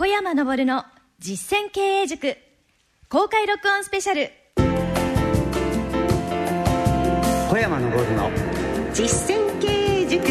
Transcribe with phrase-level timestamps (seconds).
[0.00, 0.82] 小山昇の
[1.18, 2.34] 実践経営塾。
[3.10, 4.30] 公開録音スペシャル。
[7.50, 8.30] 小山昇の
[8.94, 10.24] 実践経営塾。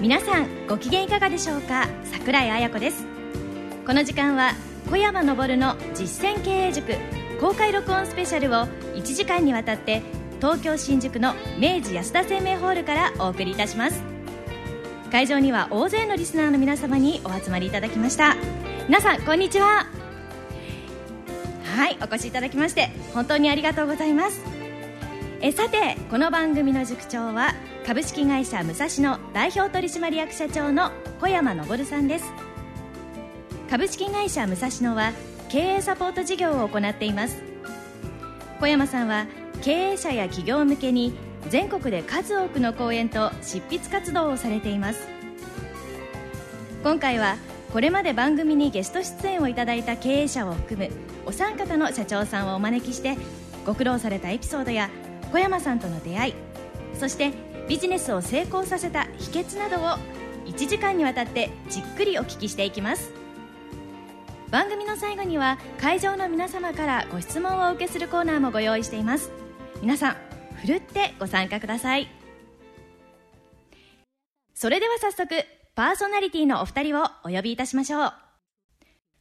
[0.00, 1.86] 皆さんご機嫌いかがでしょうか？
[2.04, 3.04] 桜井彩子です。
[3.86, 4.52] この時間は
[4.90, 6.94] 小山昇の実践経営塾。
[7.42, 10.00] 公開録音スペシャルを1時間にわたって
[10.40, 14.02] 東京新宿の明治安田生命ホールからお送りいたします。
[15.10, 18.36] 会場には大勢のリスナーの皆様にお集まりいただきました。
[18.88, 19.86] 皆さんこんにちは。
[21.64, 24.40] はいお越しいただきまして本当にありがとうございます。
[25.40, 27.54] えさてこの番組の塾長は
[27.86, 32.32] 株式会社武蔵野代表取締役社長の小山昇さんです。
[33.70, 35.12] 株式会社武蔵野は
[35.48, 37.42] 経営サポート事業を行っています。
[38.60, 39.26] 小山さんは
[39.66, 41.12] 経営者や企業向けに
[41.48, 45.08] 全国で数多くの講演と執筆活動をされています。
[46.84, 47.34] 今回は
[47.72, 50.90] これまで番組にゲスト出演をいただいた経営者を含む
[51.26, 53.16] お三方の社長さんをお招きして
[53.66, 54.88] ご苦労されたエピソードや
[55.32, 56.34] 小山さんとの出会い
[56.94, 57.32] そして
[57.68, 59.98] ビジネスを成功させた秘訣などを
[60.48, 63.10] 1時間にわたってじっくりお聞きしていきます。
[64.48, 69.45] 番組の最後には会場の皆様からご質問をお受けするコーナーもご用意しています。
[69.82, 70.16] 皆さん
[70.60, 72.08] ふるってご参加ください。
[74.54, 78.12] それでは早速パーソナリティのお二人をお呼びいたしましょう。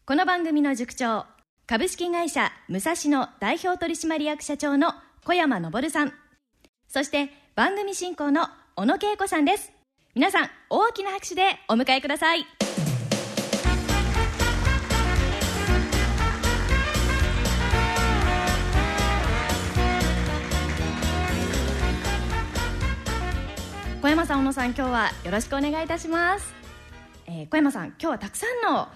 [0.05, 1.25] この番組の塾長
[1.67, 4.93] 株式会社武蔵野代表取締役社長の
[5.25, 6.13] 小山昇さん。
[6.87, 9.71] そして番組進行の小野恵子さんです。
[10.13, 12.45] 皆さん大きな拍手でお迎えください。
[24.05, 26.53] 小山さん小野さん今日はよろしくお願いいたします、
[27.25, 28.87] えー小山さん今日はたくさんの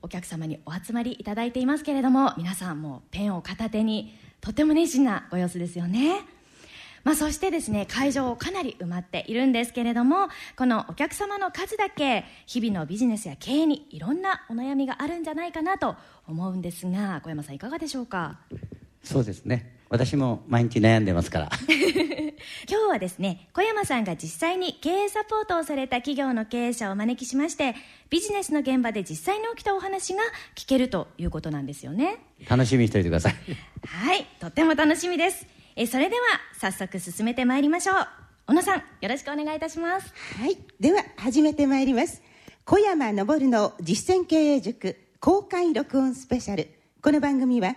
[0.00, 6.20] お客様にお集まりいただいていますけれども皆さんもペンを片手にとても熱心なご様子ですよね。
[7.02, 15.96] まあ、そしてですね会場かなり埋まっているんですけれどもこのお客様の数だけ日々のビジネスや経営にいろんなお悩みがあるんじゃないかなと
[16.28, 18.38] 思うんですが小山さんいかがでしょうか？
[19.02, 19.82] そうですね。
[19.88, 21.50] 私も毎日悩んでますから。
[22.68, 27.74] 今日はですね小山さんが実際に経営サポートをされた企業の経営者をお招きしまして
[28.10, 30.22] ビジネスの現場で実際に起きたお話が
[30.54, 32.18] 聞けるということなんですよね。
[32.48, 33.34] 楽しみにしておいてください。
[33.86, 35.46] はいとっても楽しみです。
[35.76, 36.22] えそれでは
[36.60, 37.96] 早速進めてまいりましょう。
[38.46, 40.12] 小野さんよろしくお願いいたします。
[40.38, 42.22] はいでは始めてまいります。
[42.64, 46.68] 小山昇の実践経営塾公開録音スペシャル。
[47.02, 47.76] この番組は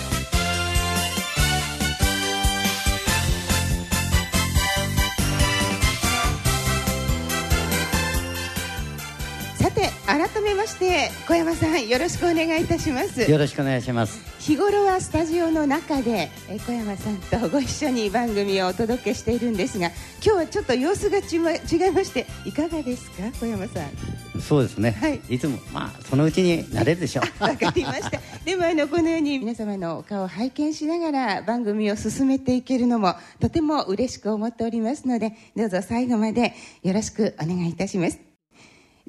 [10.21, 13.21] 改めまして小山さんよろしくお願いいたします。
[13.29, 14.21] よろしくお願いします。
[14.39, 21.59] 日頃はスタジオの中でえ小山さんとご一緒に番組をお届けしているんですが今日はちょっと様子がちま違い
[21.91, 24.41] ましていかがですか小山さん？
[24.41, 25.19] そうですね、はい。
[25.27, 27.25] いつもまあそのうちになれるでしょう。
[27.43, 28.19] わかりました。
[28.45, 38.30] でもあのこのように皆様のお顔を拝見しながら番組を進めていけるのもとても嬉しく思っておりますのでどうぞ最後までよろしくお願いいたします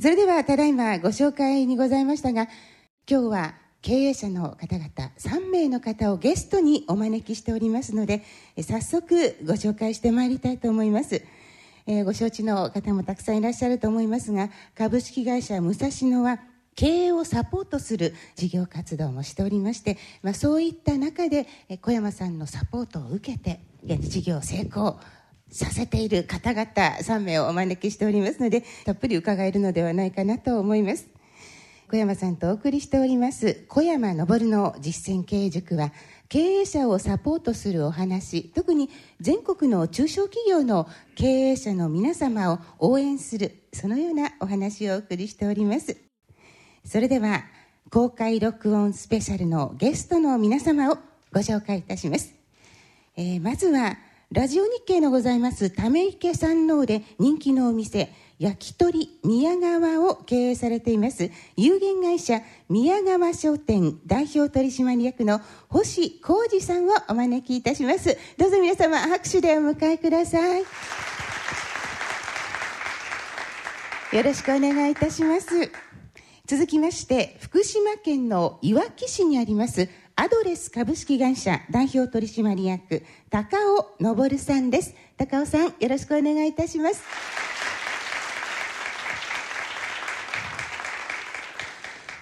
[0.01, 2.49] それではただいまご紹介にございましたが
[3.09, 4.89] 今日は経営者の方々
[5.19, 8.23] 3名の方をゲストにお招きしておりますので
[8.57, 11.23] 早速ご紹介してまいりたいと思います。
[11.87, 16.39] えーご承知の方もたくさんいらっしゃると思いますが株式会社武蔵野は
[16.77, 21.47] 経営をサポートする事業活動もしておりまして、まあ、そういった中で
[21.81, 23.61] 小山さんのサポートを受けて
[23.99, 25.01] 事業成功
[25.53, 31.09] させている方々3名をお招きしておりますのでたっぷり伺えるのではないかなと思います。
[31.91, 35.93] 小山さんとお送りしております小山昇の実践経営塾は
[36.31, 38.89] 経営者をサポートするお話特に
[39.21, 45.99] 全国の中小企業の経営者の皆様を応援するそのようなお話をお送りしております。
[46.87, 47.45] それでは
[47.91, 50.99] 公開録音スペシャルのゲストの皆様を
[51.31, 52.33] ご紹介いたします、
[53.17, 53.99] えーまずは
[54.33, 55.69] ラジオ日経のございます。
[55.69, 61.31] ため池山王で人気のお店焼き鳥宮川を経営されています。
[61.55, 62.41] 有限会社
[62.71, 68.17] 宮川商店代表取締役の星浩二さんをお招きいたします。
[68.39, 70.63] どうぞ皆様拍手でお迎えください。
[70.63, 70.67] よ
[74.23, 75.71] ろしくお願いいたします。
[76.47, 84.95] 続きまして福島県のいわき市にありますアドレス株式会社代表取締役高尾昇さんです。
[85.17, 87.03] 高尾さんよろしくお願いいたします。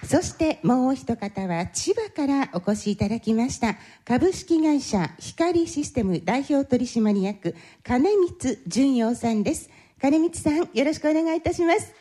[0.05, 9.69] そしてもう一方は千葉からお越しいただきました株式会社光システム代表取締役金光純陽さんです。
[10.01, 11.93] 金光さんよろしくお願いいたします。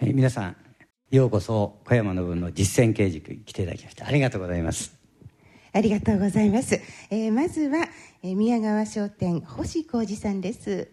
[0.00, 0.63] はい、皆さん
[1.10, 4.96] ようこそ小山の分の実践刑事来ていただきましてありがとうございます。
[5.72, 6.80] ありがとうございます、
[7.10, 7.88] えーまずは、
[8.22, 10.88] えー宮川商店星浩二さんです。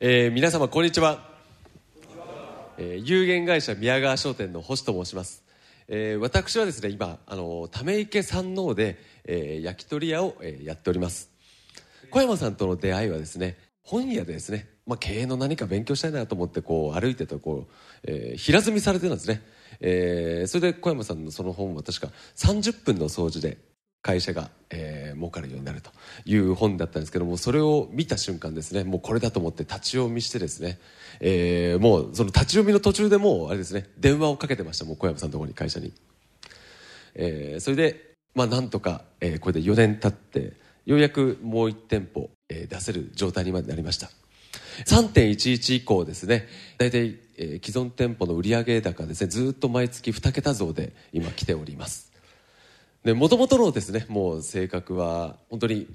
[0.00, 1.30] えー皆様こんにちは、
[2.78, 5.44] えー有限会社宮川商店の星と申します、
[5.88, 11.30] えー私はですね今あのため池山王で、えー焼き鳥屋を、えーやっております。
[12.10, 17.72] 小山さんとの出会いはですね本屋でですね、まあ、経営の何か勉強したいなと思ってこう歩いてたこう、
[18.04, 19.42] えー平積みされてたんですね、
[19.80, 23.58] えーそれで小山さんのその本は確か30分の掃除で
[24.02, 25.90] 会社が、えー儲かるようになると
[26.24, 30.78] いう本だったんですけどもそれを見た瞬間ですねもうこれだと思って立ち読みしてですね、
[31.20, 35.92] えーもうその立ち読みの途中でもうあれですね電話をかけてましたもう小山さんのところに会社に、
[37.14, 40.54] えーそれでまあなんとか、えーこれで4年経って
[40.86, 44.21] ようやくもう1店舗、えー出せる状態にまでなりました。
[44.86, 46.46] 3.11以降ですね
[46.78, 52.12] 大体、えー既存店舗の売上高ですねずっと毎月2桁増で今来ております。
[53.04, 55.88] で元々のですねもう性格は本当に、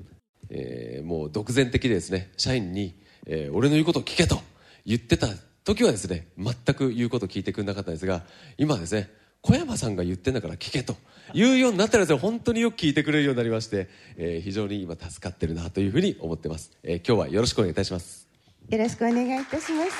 [0.49, 2.95] えーもう独善的でですね社員に、
[3.25, 4.39] えー俺の言うことを聞けと
[4.85, 5.27] 言ってた
[5.63, 8.23] 時はですね全く言うことを聞いてくれなかったんですが
[8.57, 9.09] 今ですね
[9.41, 10.95] 小山さんが言ってんだから聞けと
[11.33, 13.87] 言うようになったらですね本当によく聞いてくれるようになりまして、
[14.17, 18.26] えー非常に今助かってるなというふうに思ってます、えー今日はよろしくお願いいたします。
[18.69, 19.91] よろしくお願いいたします。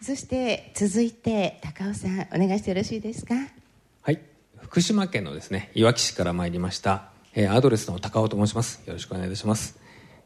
[0.00, 3.34] そして続いて高尾さんお願いしてよろしいですか？
[4.02, 4.20] はい、
[4.60, 8.80] 福島県のですねいわき市から参りました、えーアドレスの高尾と申します。
[8.86, 9.78] よろしくお願いいたします、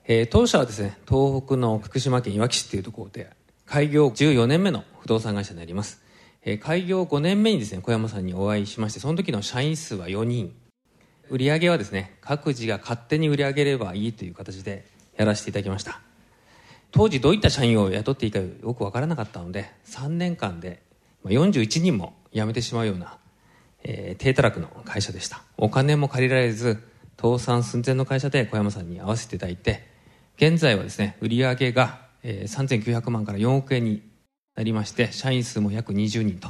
[0.05, 3.31] えー当社はですね東北の福島県いわき市っていうところで
[3.65, 6.03] 開業14年目の不動産会社になります、
[6.45, 10.55] えー開業5年目にですね小山さんにお会いしましてその時の社員数は4人。
[11.32, 14.84] 売上はですね各自が勝手に売り上げればいいという形で
[15.17, 16.00] やらせていただきました。
[16.90, 20.82] 当時どういった社員を雇っていいかよくわからなかったので3年間で
[21.25, 23.17] 41人も辞めてしまうような、
[23.82, 25.43] えー低たらくの会社でした。
[25.56, 26.87] お金も借りられず
[27.19, 29.88] 倒産寸前の会社で小山さんに会わせていただいて
[30.37, 34.02] 現在はですね売り上げが、えー3900万から4億円に
[34.55, 36.49] なりまして社員数も約20人と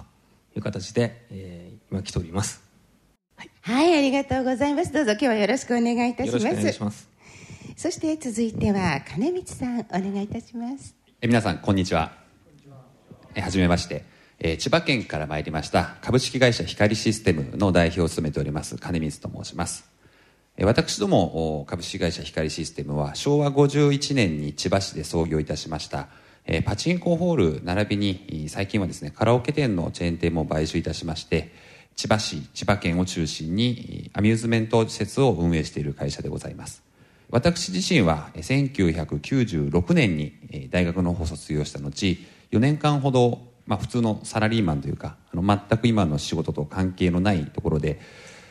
[0.56, 2.72] いう形で、えー今来ております。
[3.64, 4.93] はいありがとうございます。
[4.93, 6.44] どうぞ今日はよろしくお願いいたします。
[6.44, 7.09] よろしくお願いします
[7.76, 10.97] そして続いては金光さんお願いいたします。
[11.20, 12.12] え皆さんこんにちは。
[13.37, 14.05] えはじめまして。
[14.41, 19.88] えー千葉県から参りました株式会社光システムの代表を務めております金光と申します。
[20.56, 26.09] え私どもお株式会社光システムは昭和51年に千葉市で創業いたしました
[26.47, 31.53] えパチンコホール並びに最近はですねカラオケ店のチェーン店も買収いたしまして
[31.97, 36.83] 千葉市千葉県を中心にアミューズメント施設を運営している会社でございます。
[37.33, 42.19] 私自身は1996年に大学の方を卒業した後
[42.50, 48.00] 4年間ほど、まあ、普通のサラリーマンというかあの全く今の仕事と関係のないところで、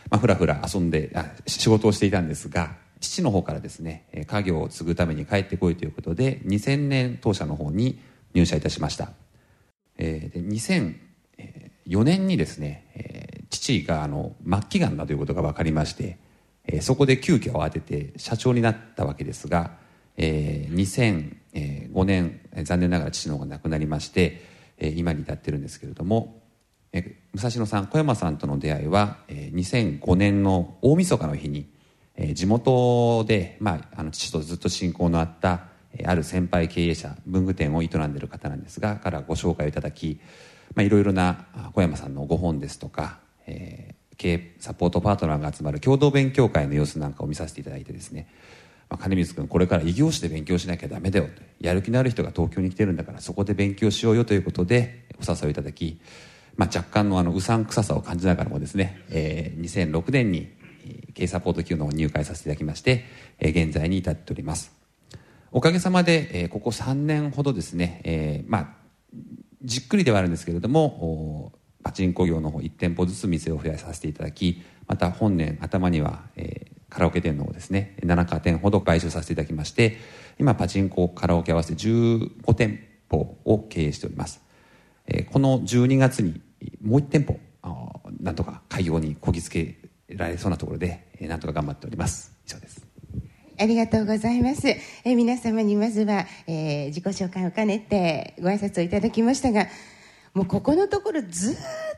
[0.09, 7.99] まあ、ふらふら遊んであ仕事をしていたんですが父の方からですね家業を継ぐために帰ってこいということで2000年当社の方に
[8.33, 9.11] 入社いたしました、
[9.97, 16.17] えーで2004年にですね、えー父があの末期がんだということが分かりまして
[16.65, 19.71] えーそこで急遽慌てて社長になったわけですが、
[20.17, 24.41] えー2005年、残念ながら父の方が亡くなりまして、
[24.77, 26.41] えー今に至ってるんですけれども、
[26.93, 27.03] えー
[27.33, 31.69] 武蔵野さん小山さんとの出会いは、えー2005年の大晦日の日に、
[32.15, 35.65] えー地元で、まあ、あの父とずっと親交のあった、
[36.05, 40.21] ある先輩経営者文具店を営んでる方なんですがからご紹介をいただき、
[40.77, 48.27] いろいろな小山さんのご本ですとか、えー経営サポートパートナーが集まる共同勉強会の様子なんかを見させていただいてですね、
[48.87, 55.99] まあ、金光君これから異業種で勉強しなきゃダメだよとやる気のある人が東京に来てるんだからそこで勉強しようよということでお誘いいただき、
[56.55, 60.51] まあ、若干のあのうさんくささを感じながらもですね、えー2006年に
[61.15, 63.05] 経営サポート級の入会させていただきまして、
[63.39, 64.71] えー現在に至っております。
[65.51, 68.67] おかげさまで、えーここ3年ほどですね、えーまあ
[69.63, 71.53] じっくりではあるんですけれども
[71.83, 79.97] パチンコ業の方1店舗ずつ店を増やさせていただきまた本年頭には、えーカラオケ店のをですね7カ店ほど買収させていただきまして
[80.37, 84.41] 今パチンコカラオケ合わせて15店舗を経営しております、
[85.07, 86.41] えーこの12月に
[86.81, 87.39] もう1店舗
[88.19, 89.77] なんとか開業にこぎつけ
[90.09, 92.33] られそうなところで、えーなんとか頑張っております。
[92.45, 92.85] 以上です。
[93.57, 94.67] ありがとうございます。
[94.67, 99.67] えー皆様にまずは、えー自己紹介を兼ねてご挨拶をいただきましたが、
[100.33, 101.57] もうここのところずーっ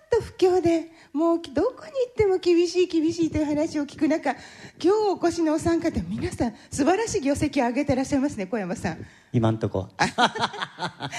[0.09, 4.39] と不況で、もうどこに行っても厳しい厳しいという話を聞く中、今
[4.79, 9.05] 日お越しのお三方、皆さん素晴らしい業績を上げてらっしゃいますね、小山さん。
[9.33, 9.89] 今んとこ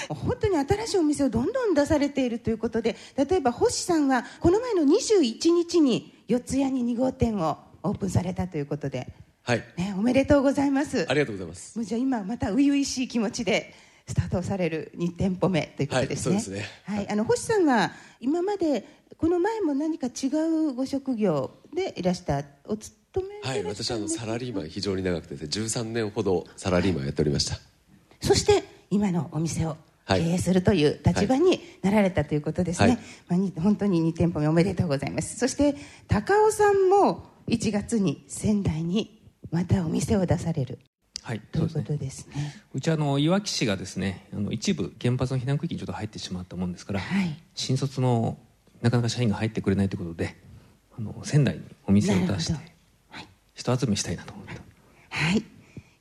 [0.09, 9.63] 本当に新しいお店をどんどん出されているということで例えば星さんはこの前の21日に四谷に2号店をオープンされたということで、はい。
[9.77, 11.05] ね、おめでとうございます。
[11.07, 11.77] ありがとうございます。
[11.77, 13.73] もうじゃあ今また初々しい気持ちで
[14.07, 16.35] スタートをされる2店舗目ということですね。
[16.35, 16.65] はいそうですね。
[16.83, 18.85] はい、あの星さんは今まで
[19.17, 20.27] この前も何か違
[20.69, 27.57] うご職業でいらしたお勤めはい私はあのサラリーマン非常に長くてですね13年ほどサラリーマンやっておりました。
[28.21, 30.31] そして今のお店を経はい。
[30.33, 32.97] 営するという立場になられたということですね、はい。
[33.29, 35.39] まあに本当に2店舗目おめでとうございます。
[35.39, 35.75] そして
[36.07, 39.21] 高尾さんも1月に仙台に
[39.51, 40.79] またお店を出される
[41.25, 42.55] はいといううことそですね。
[42.75, 47.35] うちあのいわき市がですねあの一部原発の避難区域にちょっと入ってしまったもんですから、はい。
[47.55, 48.37] 新卒の
[48.83, 50.35] なかなか社員が入ってくれないということで
[50.95, 52.53] あの仙台にお店を出して
[53.09, 53.27] はい。
[53.55, 54.53] 人集めしたいなと思って。
[55.09, 55.43] はい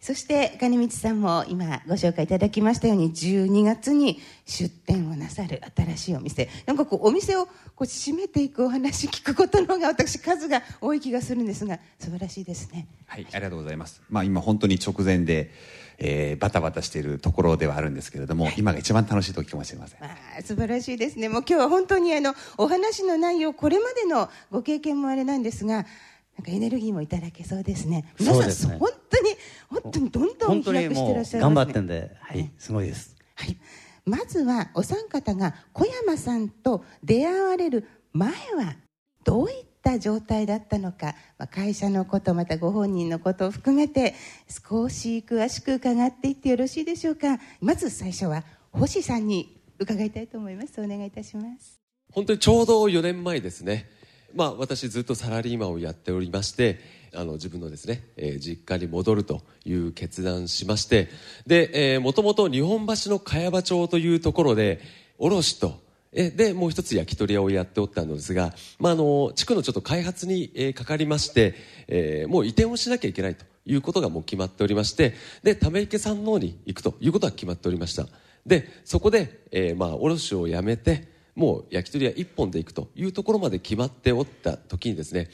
[0.05, 14.03] そして金光さんも今ご紹介いただきましたように12月に出店をなさる新しいお店なんかこうお店をこう閉めていくお話聞くことの方が私数が多い気がするんですが素晴らしいですねはい、ありがとうございます。
[14.11, 15.53] まあ今本当に直前で、
[15.99, 20.03] えーバタバタしているところではあるんですけれども、今が一番楽しい時かもしれません。
[20.03, 21.29] あー素晴らしいですね。
[21.29, 25.87] もう今日は本当にあのお話の内容、これまでのご経験もあれなんですが、
[26.37, 28.13] なんかエネルギーもいただけそうですね。
[28.19, 29.37] 皆さん、ね本当に
[29.69, 31.41] 本当にどんどん飛躍してらっしゃいます、ね。
[31.41, 33.17] う頑張ってんで、はい、すごいです。
[33.35, 33.57] はい。
[34.05, 38.77] まずはお三方が小山さんと出会われる前は
[39.25, 44.15] どういった状態だったのか、まあ、会社のことまたご本人のことを含めて
[44.49, 51.81] 少し詳しく伺っていってよろしいでしょうかまず最初は星さんに伺いたいと思いますお願いいたします
[52.13, 53.89] 本当にちょうど4年前ですね、
[54.35, 56.81] まあ、私ずっとサラリーマンをやっておりまして
[57.15, 61.09] あの自分のですね、えー実家に戻るという決断しまして
[61.47, 64.81] で、もともと日本橋の茅場町というところで
[65.19, 65.81] 卸と
[66.13, 71.55] えでもう一つ焼き鳥屋をやっておったのですが、まあ、あの地区のちょっと開発に、えーかかりまして、
[71.87, 78.07] えーもう移転をしなきゃいけないということがもう決まっておりましてでため池山王に行くということは決まっておりました。
[78.45, 85.29] でそこで、えーまあ、卸をやめてもう焼き鳥屋一本で行くというところまで決まっておった時にですね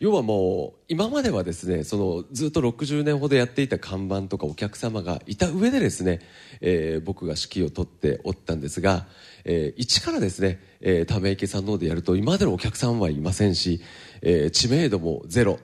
[0.00, 6.20] 要はもう今まではですねそのずっと60年ほどやっていた看板とかお客様がいた上でですね、
[6.60, 9.06] えー僕が指揮を取っておったんですが、
[9.44, 13.80] えー一からですね、えーため池さんの方でやると今までのお客さんはいませんし、
[14.22, 15.58] えー知名度もゼロ。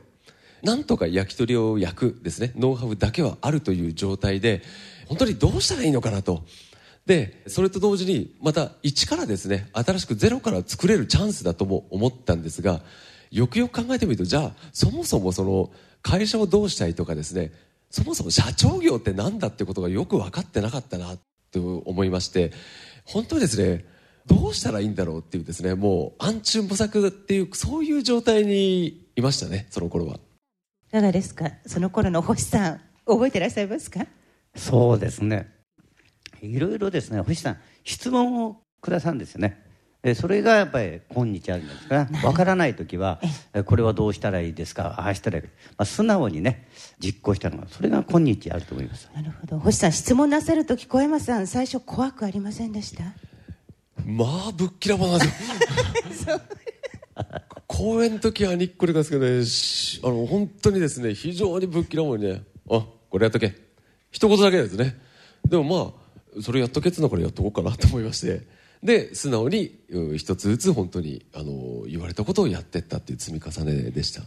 [0.63, 4.63] なんとか焼き鳥を焼くですねノウハウだけはあるという状態で
[5.09, 6.43] 本当にどうしたらいいのかなと
[7.07, 12.81] でそれと同時にまた一からですね新しくゼロから作れるチャンスだとも思ったんですが
[13.31, 15.71] よくよく考えてみるとじゃあそもそもその
[16.03, 17.53] 会社をどうしたいとかですね
[17.91, 21.17] そもそも社長業って何だってことがよく分かってなかったな
[21.53, 22.53] と思いまして
[23.05, 23.85] 本当にですね
[24.27, 30.15] どうしたらいいんだろうっていうですねもう暗中模索っていうそういう状態にいましたねその頃は。
[30.89, 31.51] いかがですか？
[31.67, 34.07] その頃の星さん覚えてらっしゃいますか？
[34.57, 35.53] そうですね。
[36.45, 39.63] いろいろですね、星さん、質問をくださるんですよね。
[40.07, 42.09] えそれがやっぱり今日あるんですか？
[42.13, 43.21] ら、わからないときは、
[43.55, 45.49] えこれはどうしたらいいですか、ああしたらいい、ま
[45.79, 49.09] あ、素直にね、実行したのが、それが今日あると思います。
[49.15, 49.59] なるほど。
[49.59, 53.05] 星さん質問なさる時小山さん最初怖くありませんでした？
[54.05, 55.25] まあぶっきらぼうなんで
[56.13, 56.41] すよ。
[57.67, 63.55] 公演の時はにっこりなんですけどねしあの本当にですね非常にぶっきらぼうにねあこれやっとけ。
[64.11, 64.97] 一言だけですね。
[65.49, 66.04] でもまあ
[66.41, 68.43] それやっとけっつうのからやっとこうかなと思いまして。
[68.83, 74.23] で素直にうん一つずつ本当にあの言われたことをやってったっていう積み重ねでした。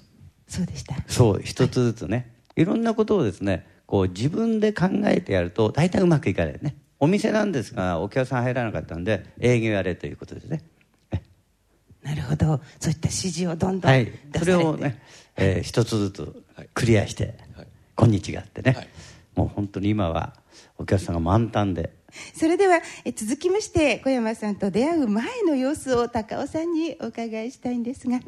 [0.48, 0.96] そうでした。
[1.08, 6.76] そう、一つずつね、いろんなことをですね、こう自分で考えてやると、大体うまくいかないね。
[7.00, 10.64] お店なんですが、お客さん入らなかったんで、営業やれということですね。
[12.02, 12.62] なるほど。
[12.80, 14.06] そういった指示をどんどんはい。
[14.06, 15.02] 出されて、それをね、
[15.36, 17.68] えー一つずつクリアして、はい。
[17.98, 18.88] 今日があってね、はい。
[19.36, 20.34] もう本当に今は
[20.78, 21.92] お客さんが満タンで
[22.34, 22.82] それでは
[23.16, 28.20] 続きまして小山さんと出会う前の様子を高尾さんにお伺いしたいんですが。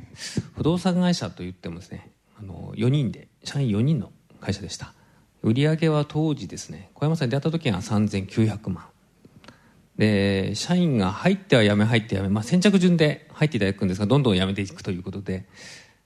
[0.56, 4.94] 不動産会社といってもですねあの4人で社員4人の会社でした。
[5.42, 8.86] 売上は当時ですね小山さんに出会った時は3900万。
[9.98, 15.46] で社員が入っては辞め入って辞め、まあ、先着順で入っていただくんですがどんどん辞めていくということで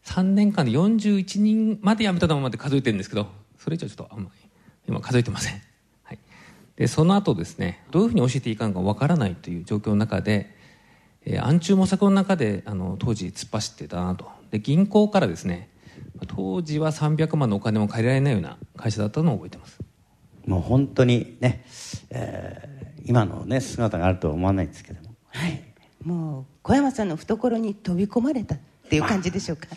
[0.06, 3.28] 3年間で41人まで辞めたままで数えてるんですけど
[3.60, 4.50] それ以上ちょっとあんまり
[4.88, 5.62] 今数えてません、
[6.76, 10.56] でその後ですねどういうふうに教えていいかのかわからないという状況の中で、
[11.26, 14.30] えー暗中模索の中であの当時突っ走ってたなと。
[14.52, 15.70] で銀行からですね
[16.28, 19.80] 当時は300万のお金も借りられないような会社だったのを覚えてます。
[20.46, 21.64] もう本当にね、
[22.10, 25.16] えー今のね姿があるとは思わないんですけども。
[25.28, 25.62] はい。
[26.04, 29.68] もう小山さんの懐に飛び込まれたっていう感じでしょうか。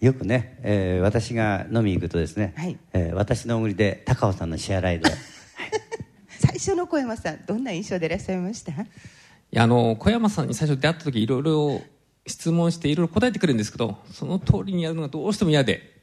[0.00, 2.78] よくね、えー私が飲みに行くとですね、はい。
[2.92, 5.10] えー私のおごりで高尾さんの支払いで
[6.46, 8.72] 最初の小山さんどんな印象でいらっしゃいました？
[8.72, 8.76] い
[9.50, 11.80] やあの小山さんに最初出会った時いろいろ
[12.26, 16.02] 質問していろいろ答えてくれるんですけどその通りにやるのがどうしても嫌で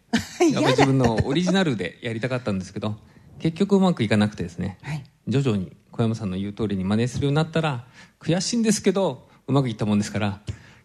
[0.51, 2.95] やっぱり自分のオリジナルでやりたかったんですけど
[3.39, 5.03] 結局うまくいかなくてですね、はい。
[5.27, 7.85] 徐々に小山さんの言う通りに真似するようになったら
[8.19, 10.41] 悔しいんですけどうまくいったもんですから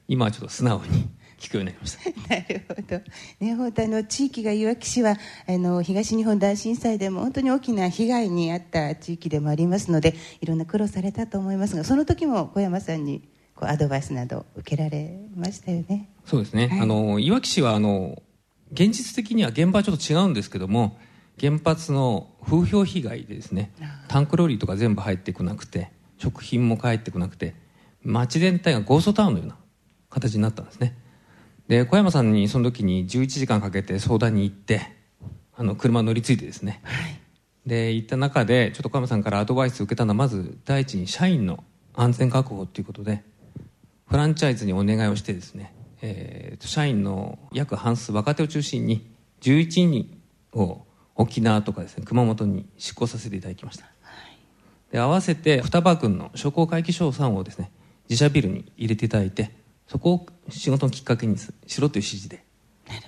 [0.09, 2.11] 今はちょっと素直に聞くようになりました。
[2.35, 3.00] なるほど、
[3.40, 5.16] ね、本当あの地域がいわき市は
[5.47, 13.23] あの東日本大震災でも本当に大きな被害に遭った地域でもありますのでいろんな苦労されたと思いますがその時も小山さんに
[13.55, 16.11] こうアドバイスなど受けられましたよね。
[16.25, 16.81] そうですね、はい。
[16.81, 18.23] あのいわき市はあの
[18.73, 20.99] 現実的には現場はちょっと違うんですけども
[21.38, 23.73] 原発の風評被害でですね
[24.09, 27.55] タンクローリーとか全部入ってこなくて食品も帰ってこなくて
[28.02, 29.57] 街全体がゴーストタウンのような
[30.09, 30.97] 形になったんですね
[31.69, 34.95] で小山さんにその時に11時間かけて相談に行って
[35.57, 36.83] あの車乗り継いでですね、
[37.65, 43.25] で行った中でちょっと小山さんからアドバイスを受けたのはまず第一に社員の安全確保ということで
[44.07, 50.21] フランチャイズにお願いをしてですね、えーと社員の約半数若手を中心に11人
[50.53, 50.83] を
[51.15, 53.87] 沖縄とかですね熊本に出向させていただきました、
[54.93, 57.71] で合わせて双葉郡の商工会議所さんをですね
[58.09, 59.50] 自社ビルに入れていただいて
[59.87, 62.45] そこを仕事のきっかけにしろという指示で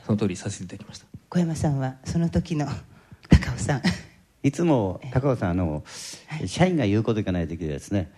[0.06, 1.06] その通りさせていただきました。
[1.28, 2.66] 小山さんはその時の
[3.28, 3.82] 高尾さん。
[4.42, 5.84] いつも高尾さんあの、
[6.46, 8.12] 社員が言うこといかない時でですね。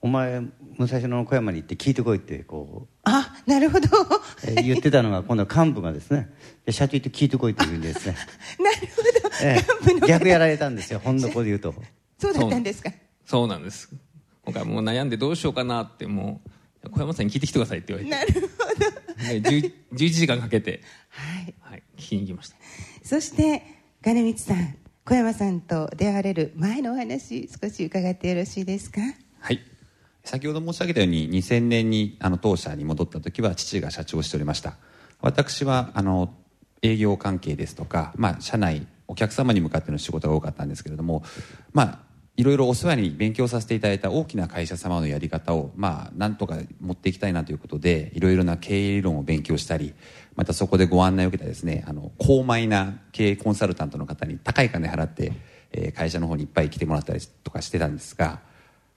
[0.00, 0.40] お前
[0.78, 3.86] 武蔵野の小山に行って聞いてこいってこうあなるほど。
[4.44, 6.28] えー言ってたのが今度は幹部がですね
[6.66, 8.16] で社長行って聞いてこいって言うんですね、
[8.58, 11.00] なるほど、え幹部逆やられたんですよ。
[11.02, 11.72] 本の子で言うと。
[12.18, 12.92] そうだったんですか。
[13.24, 13.90] そうなんです。
[14.44, 16.50] 今回もう悩んでどうしようかなってもう
[16.90, 18.46] 小山さんに聞いてきてくださいって言われなるほど。
[19.28, 21.54] てで10 11時間かけて、はい。
[21.60, 22.56] はい、聞きに行きました。
[23.04, 23.62] そして
[24.02, 29.00] 金光さん小山さんと出会われる前のお話少し伺ってよろしいですか？
[29.40, 29.60] はい。
[30.24, 34.76] 先ほど申し上げたように2000年にあの当社に戻った時は父が社長をしておりました。
[35.20, 36.34] 私はあの
[36.82, 41.22] 営業関係ですとか、まあ、社内お客様に向かっての仕事が多かったんですけれども
[41.72, 41.98] まあ
[42.36, 49.94] いろいろお世話に勉強させていただいた大きな会社様のやり方をまあなんとか持っていきたいなということでいろいろな経営理論を勉強したり
[50.34, 55.32] またそこでご案内を受けたですねあの高邁な経営コンサルタントの方に高い金払って、
[55.72, 58.40] えー会社の方にいっぱい来てもらったりとかしてたんですが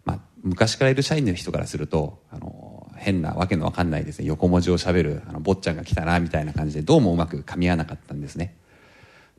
[0.05, 8.55] まあ、昔からいる社員の人からするとあの変なわけのわかんないですね横文字をしゃべるあの坊ちゃんが来たなみたいな感じでどうもうまく噛み合わなかったんですね。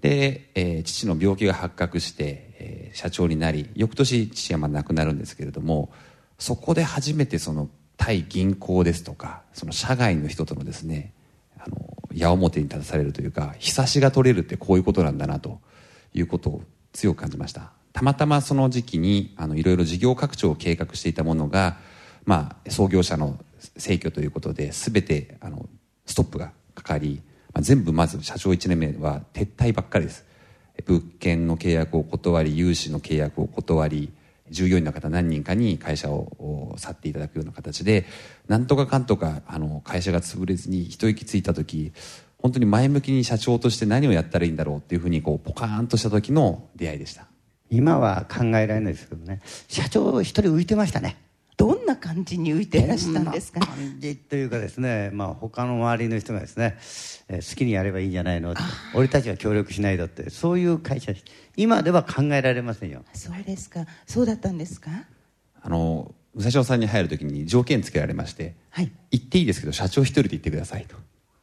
[0.01, 5.91] で、えー父の病気が発覚して、えー社長になり翌年父はまあ亡くなるんですけれども
[6.39, 11.13] そこで初めてその対銀行ですとかその社外の人とのですね
[11.59, 15.61] あの矢面に立たされるというかひさしが取れるってこういうことなんだなと
[16.15, 17.73] いうことを強く感じました。
[17.93, 21.79] たまたまその時期にあのいろいろ事業拡張を計画していたものが、
[22.27, 23.39] まあ、創業者の
[23.79, 25.67] 逝去ということで全てあの
[26.05, 27.23] ストップがかかり、
[27.61, 30.25] 全部まず社長1年目は撤退ばっかりです。
[30.85, 34.13] 物件の契約を断り融資の契約を断り
[34.51, 38.05] 従業員の方何人かに会社を去っていただくような形で
[38.47, 41.93] なんとかかんとかあの会社が潰れずに一息ついた時
[42.39, 47.27] 本当に前向きに社長として何をやったらいいんだろうっていうふうにこうポカーンとした時の出会いでした。
[47.71, 49.41] 今は考えられないですけどね。
[49.67, 51.17] 社長一人浮いてましたね。
[51.87, 53.61] んな感じに浮いてらしたんですか？
[53.61, 56.77] どんな感じというかですね、まあ、他の周りの人がですね、
[57.29, 58.53] えー好きにやればいいんじゃないの？
[58.53, 58.61] って
[58.95, 61.13] 俺たちは協力しないだってそういう会社
[61.57, 63.05] 今では考えられませんよ。
[63.15, 63.87] そうですか。
[64.07, 64.91] そうだったんですか？
[65.63, 68.93] あの武蔵野さんに入る時に条件つけられまして、はい。
[69.11, 70.97] 言っていいですけど社長一人で言ってくださいと。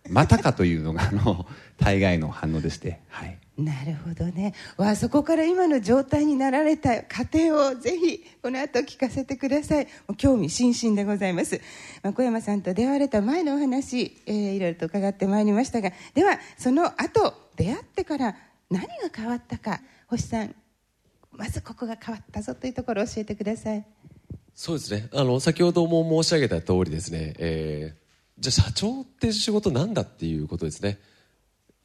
[0.10, 1.46] またかというのがあの
[1.78, 4.56] 大概の反応でしてはいなるほどね。
[4.78, 9.88] わそこから今の状態になられた過程をぜひこの後聞かせてください。
[10.18, 11.62] 興味津々でございます、
[12.02, 18.36] まあ、小山さんと出会われた前のお話、えーいろいろと伺ってまいりましたがではその後出会ってから
[18.72, 20.56] 何が変わったか星さん
[21.32, 23.86] まずここが変わったぞというところを教えてください。
[24.56, 25.10] そうですね。
[25.14, 28.04] あの先ほども申し上げた通りですね、えー
[28.40, 30.98] じゃあ社長って仕事なんだっていうことですね。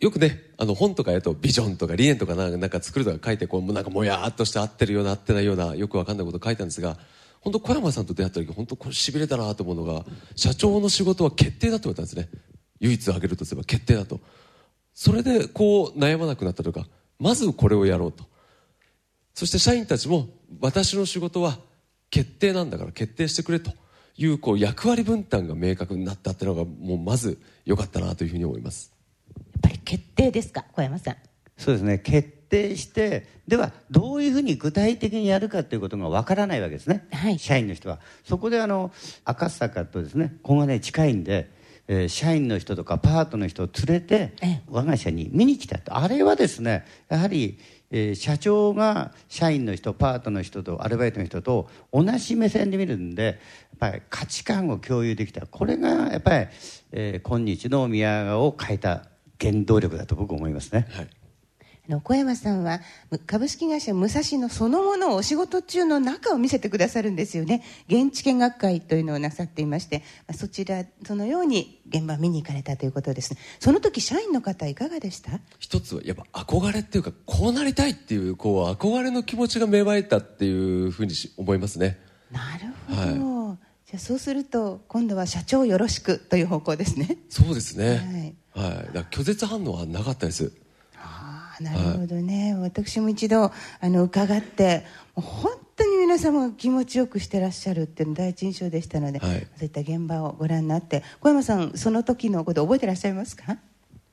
[0.01, 6.97] よくねあの本とかやるとビジョンとか理念とかなんか作るとか書いてこうなんかもやーっとして合ってるような合ってないようなよくわかんないこと書いたんですが
[7.41, 10.05] 本当小山さんと出会った時本当これ痺れたなと思うのが
[10.37, 12.29] 社長の仕事は決定だと言われたんですね。
[12.81, 14.21] 唯一挙げるとすれば決定だと。
[14.95, 16.87] それでこう悩まなくなったというか
[17.19, 18.25] まずこれをやろうと。
[19.35, 20.29] そして社員たちも
[20.61, 21.59] 私の仕事は
[22.11, 23.73] 決定なんだから決定してくれと。
[24.21, 28.98] いうこう役割分担が明確になったっていうのがもうまず良かったなというふうに思います。
[29.61, 31.17] ぱり決定ですか小山さん。
[31.57, 31.99] そうですね。
[31.99, 37.39] 決定してではどういうふうに具体的にやるかということがわからないわけですね、はい。
[37.39, 37.99] 社員の人は。
[38.25, 38.93] そこであの
[39.25, 41.51] 赤坂とですねここがね近いんで、
[41.89, 44.63] えー社員の人とかパートの人を連れてええ。
[44.69, 45.97] 我が社に見に来たと。
[45.97, 47.59] あれはですねやはり、
[47.91, 53.37] えー社長が社員の人パートの人とアルバイトの人と同じ目線で見るんでやっ
[53.79, 55.47] ぱり価値観を共有できた。
[55.47, 56.47] これがやっぱり、
[56.93, 59.07] えー今日の宮川を変えた
[59.41, 60.87] 原動力だと僕は思いますね。
[60.91, 61.09] はい。
[61.89, 67.63] あの小山さんはむ株式会社武蔵野そのものをお仕事中の中を見せてくださるんですよね。
[67.89, 73.33] 現地見学会というのをなさっていましてまあそちらそのように現場を見に行かれたということです。
[73.33, 75.41] ねその時社員の方いかがでした？
[75.59, 81.99] 一つはやっぱ憧れっていうかこうなりたいっていうこう憧れの気持ちが芽生えたっていうふうにし思いますね。
[82.31, 87.17] なるほど、じゃあそうすると今度は社長よろしくという方向ですね。
[87.31, 88.37] そうですね。
[88.55, 90.53] はい、だから拒絶反応はなかったです。
[90.95, 93.53] ああなるほどね、私も一度あ
[93.89, 94.85] の伺って
[95.17, 99.47] もう本当に皆様が気持ちよくしてらっしゃるっていうの第一印象でしたので、はい。
[99.57, 103.57] そういった現場をご覧になって小山さんその時のこと覚えてらっしゃいますか？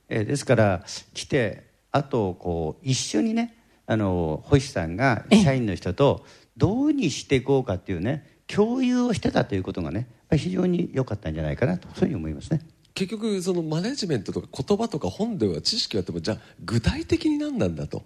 [0.08, 3.58] えーですから来てあとこう一緒にね
[3.88, 12.62] あの星さんが社員の人とどうにしていこうかっていうね共有をしてたということがね非常に良かったんじゃないかなとそういうふうに思いますね。
[12.94, 18.04] 結局そのマネジメントとか言葉とか本では知識はあってもじゃあ具体的に何なんだと、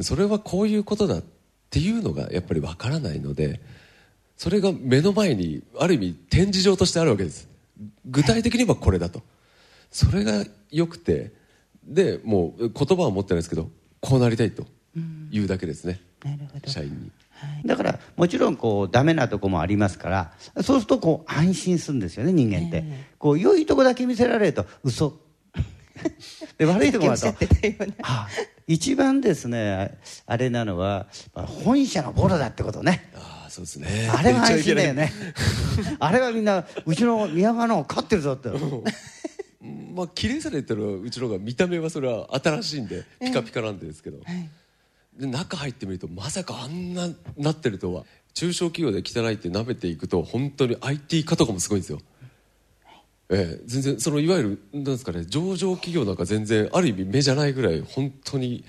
[0.00, 1.22] それはこういうことだっ
[1.68, 3.60] ていうのがやっぱりわからないので
[4.38, 7.48] それが目の前にある意味展示場としてあるわけです。
[8.06, 9.22] 具体的に言えばこれだと。
[9.90, 11.32] それが良くて
[11.84, 14.66] でもう言葉は持ってないですけどこうなりたいと
[15.30, 16.70] いうだけですね、なるほど。
[16.70, 17.10] 社員に
[17.64, 22.84] だからもちろんこうダメなとこもありますからそうするとこう安心するんですよね人間って、
[23.18, 25.18] こう良いとこだけ見せられると嘘。
[26.58, 28.28] で悪いところだとさっきおっしゃってたようなあ
[28.66, 33.10] 一番ですねあれなのはまあ本社のボロだってことね。
[33.14, 34.10] ああそうですね。
[34.12, 35.12] あれは安心だよね。
[35.98, 38.50] あれはみんなうちの宮川の勝ってるぞって。
[39.94, 44.18] まあ綺麗さで言ったらうちの方が見た目はそれは新しいんでピカピカなんですけど、
[45.18, 48.04] で中入ってみるとまさかあんななってるとは。
[48.34, 52.00] 中小企業で汚いって舐めていくと本当に IT 化とかもすごいんですよ、
[53.30, 58.62] ええ全然そのいわゆるなんですかね上場企業なんか全然ある意味目じゃないぐらい本当に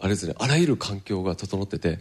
[0.00, 1.98] あれですねあらゆる環境が整ってて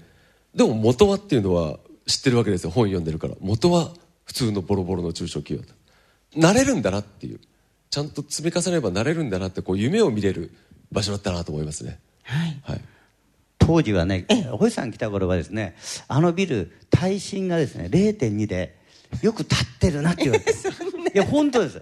[0.55, 3.35] でも元はっていうのは知ってるわけですよ本読んでるから。
[3.39, 3.91] 元は
[4.25, 5.67] 普通のボロボロの中小企業。
[5.67, 7.39] だなれるんだなっていう。
[7.89, 10.51] ちゃんと積み重ねればなれるんだなってこう夢を見れる
[10.91, 11.99] 場所だったなと思いますね。
[12.23, 12.61] はい。
[12.63, 12.81] はい
[13.65, 15.75] 当時はね星さん来た頃はですね
[16.07, 18.77] あのビル耐震がですね0.2で
[19.21, 20.53] よく立ってるなって言われて。
[21.13, 21.81] いや本当です。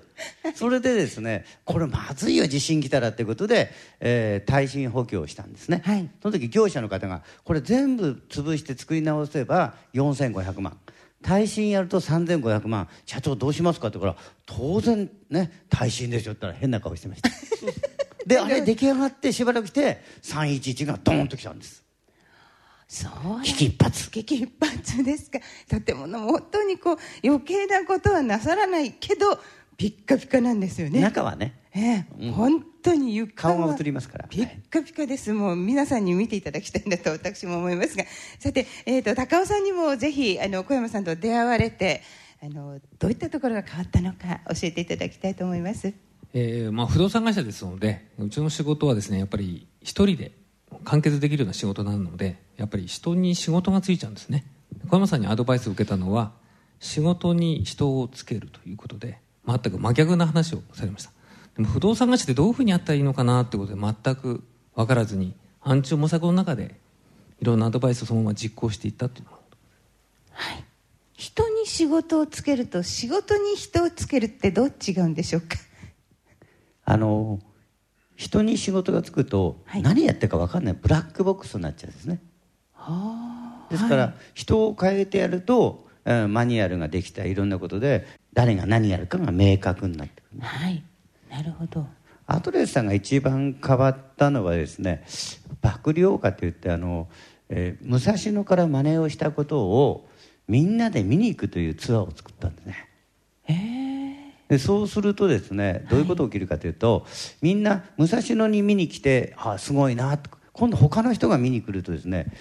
[0.55, 6.09] それでですねこれまずいよ地震来たらっていうことで、えー耐震補強をしたんですね、はい。
[6.21, 10.77] その時業者の方がこれ全部潰して作り直せば4500万。
[11.23, 12.89] 耐震やると3500万。
[13.05, 17.29] 社長どうしますかって言うから当然ね耐震でしょって言ったら変な顔してました
[18.25, 21.83] であれ出来上がってしばらくして311がドーンと来たんです。
[22.87, 23.91] そう危機一髪。
[23.93, 25.39] 危機一髪ですか。
[25.81, 29.39] 建物も本当にこう余計なことはなさらないけど
[29.77, 30.99] ピッカピカなんですよね。
[30.99, 31.57] 中はね。
[31.73, 32.31] ええ。
[32.31, 34.27] 本当に床は顔が映りますから。
[34.27, 35.31] ピッカピカです。
[35.31, 38.03] もう皆さんに見ていただきたいんだと私も思いますが。
[38.39, 42.01] さて、えー、と高尾さんにもぜひあの小山さんと出会われて
[42.43, 45.93] あのどういったところが変わったのか教えていただきたいと思います
[46.33, 50.31] えーまあ、不動産会社ですのでうちの仕事はですねやっぱり一人で
[50.85, 54.45] 完結できるような仕事なのでやっぱり人に仕事がついちゃうんですね。
[54.89, 56.31] 小山さんにアドバイスを受けたのは
[56.79, 61.11] 仕事に人をつけるということで全く真逆な話をされました。
[61.57, 66.79] でも不動産会社ってどういうふうにやったらいいのかなってことで全く分からずに暗中模索の中で
[67.41, 69.31] いろんなアドバイスをそのまま実行していったっていうの
[70.31, 70.63] はい。
[71.13, 75.57] 人に仕事をつけると仕事に人をつけるってどう違うんでしょうか？
[76.85, 77.39] あの
[78.15, 79.81] 人に仕事がつくと、はい。
[79.81, 82.21] 何やってるか分かんないブラックボックスになっちゃうんですね。
[83.69, 90.41] ですから、人を変えてやると、えーマニュアルができたいろんなことで誰が何やるかが明確になってくる。
[90.41, 90.83] はい。
[91.29, 91.87] なるほど。
[92.25, 95.03] アトレスさんが一番変わったのはですね
[95.61, 97.07] 幕僚下といってあの、
[97.49, 100.07] えー武蔵野から真似をしたことを
[100.47, 102.89] みんなで見に行くというツアーを作ったんですね
[104.51, 107.05] でそうするとですねどういうことが起きるかというと、
[107.41, 112.33] みんな武蔵野に見に来てあすごいなと今度他の人が見に来るとですね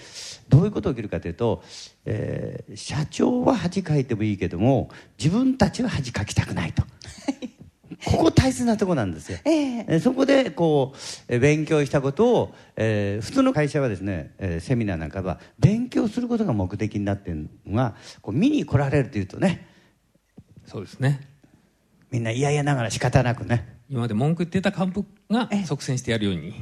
[0.49, 1.63] どういうことが起きるかというと、
[2.03, 6.83] えー社長は恥かいてもいいけども自分たちは恥かきたくないと。
[8.03, 9.85] ここ大切なところなんですよ、ええ。
[9.87, 10.97] えそこでこう
[11.33, 19.65] え勉強したことを、えー普通の会社はですね、えーセミナーなんかは勉強することが目的になっているのがこう見に来られるというとね。
[20.65, 21.30] そうですね
[22.11, 23.79] みんな嫌々ながら仕方なくね。
[23.89, 26.53] 今まで文句言ってた幹部が即戦してやるように。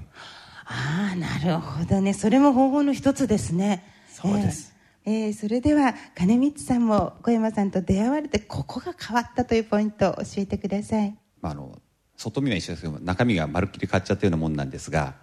[0.65, 2.13] ああなるほどね。
[2.13, 3.83] それも方法の一つですね。
[4.09, 11.17] そうです、えーえーそれでは金光さんも小山さんと出会われてここが変わったというポイントを教えてください。
[11.41, 11.81] まあ、あの
[12.15, 15.15] 外見は一緒ですけど中身がまるっきり変わっちゃったようなもんなんですが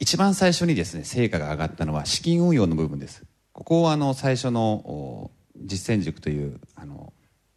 [0.00, 3.22] 一番最初にですね成果が上がったのは資金運用の部分です。
[3.52, 7.12] ここをあの最初のお実践塾というあの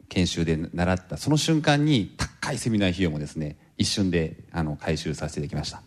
[0.09, 5.81] 研修で習ったその瞬間に高いセミナー費用もですね一瞬であの回収させてできました。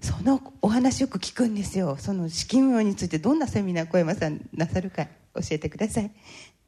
[0.00, 1.96] そのお話よく聞くんですよ。
[1.96, 6.10] その資金運用についてどんなセミナー小山さんなさるか教えてください。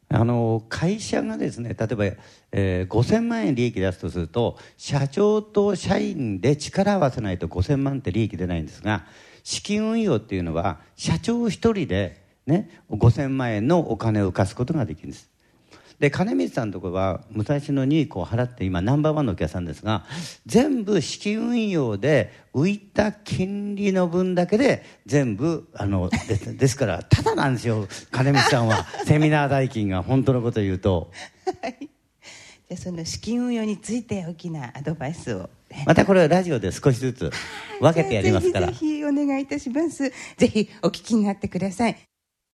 [0.08, 2.04] あの会社がですね例えば、
[2.52, 9.06] えー5000万円利益出すとすると社長と社員で力を合わせないと5000万って利益出ないんですが
[9.42, 15.30] 資金運用っていうのは社長一人で、ね、5000万円のお金を浮かすことができるんです
[15.98, 20.04] で金光さんのところは武蔵野にこう払って今ナンバーワンのお客さんですが
[20.46, 28.86] 全部資金運用で浮いた金利の分だけで全部あのでですからただなんですよ金光さんは。
[29.04, 31.10] セミナー代金が本当のことを言うと。
[32.68, 35.50] じゃあその資金運用について大きなアドバイスを。
[35.86, 37.30] またこれはラジオで少しずつ
[37.80, 38.68] 分けてやりますから。
[38.68, 40.10] ぜひぜひお願いいたします。
[40.36, 42.13] ぜひお聞きになってください